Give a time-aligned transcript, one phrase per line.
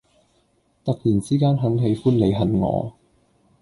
[0.83, 2.91] 突然之間很喜歡你恨我